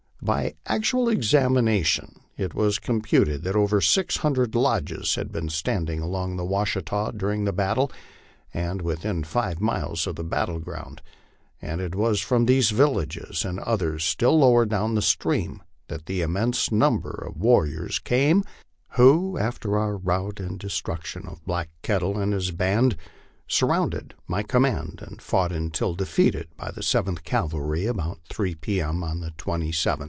By 0.23 0.53
actual 0.67 1.09
examination, 1.09 2.13
it 2.37 2.53
was 2.53 2.77
computed 2.77 3.41
that 3.41 3.55
over 3.55 3.81
six 3.81 4.17
hundred 4.17 4.53
lodges 4.53 5.15
had 5.15 5.31
been 5.31 5.49
standing 5.49 5.99
along 5.99 6.35
the 6.37 6.45
Washita 6.45 7.11
during 7.17 7.43
the 7.45 7.51
battle, 7.51 7.91
and 8.53 8.83
within 8.83 9.23
five 9.23 9.59
miles 9.59 10.05
of 10.05 10.17
the 10.17 10.23
battle 10.23 10.59
ground, 10.59 11.01
and 11.59 11.81
it 11.81 11.95
was 11.95 12.21
from 12.21 12.45
these 12.45 12.69
villages, 12.69 13.43
and 13.43 13.59
others 13.61 14.05
still 14.05 14.37
lower 14.37 14.63
down 14.63 14.93
the 14.93 15.01
stream, 15.01 15.63
that 15.87 16.05
the 16.05 16.21
immense 16.21 16.71
number 16.71 17.25
of 17.27 17.35
warriors 17.41 17.97
came 17.97 18.43
who, 18.91 19.37
af 19.39 19.59
ter 19.59 19.75
our 19.75 19.97
rout 19.97 20.39
and 20.39 20.59
destruction 20.59 21.25
of 21.27 21.43
Black 21.47 21.69
Kettle 21.81 22.19
and 22.19 22.31
his 22.31 22.51
band, 22.51 22.95
surrounded 23.47 24.13
my 24.27 24.43
command 24.43 24.99
and 25.03 25.19
fought 25.19 25.51
until 25.51 25.95
defeated 25.95 26.47
by 26.57 26.69
the 26.69 26.83
Seventh 26.83 27.23
Cavalry 27.23 27.87
about 27.87 28.19
3 28.29 28.53
P. 28.53 28.79
M. 28.79 29.03
on 29.03 29.19
the 29.21 29.31
27th 29.31 29.91
ult.... 29.97 29.99